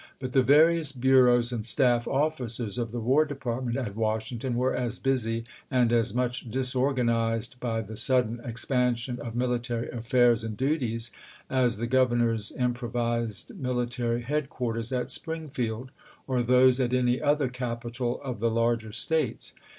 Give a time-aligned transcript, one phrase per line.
[0.19, 4.73] But the various bureaus and staff officers of the War De partment at Washington were
[4.75, 11.11] as busy and as much disorganized by the sudden expansion of military affairs and duties
[11.51, 15.91] as the Governor's improvised military headquarters at Springfield,
[16.25, 19.53] or those at any other capital of the larger States.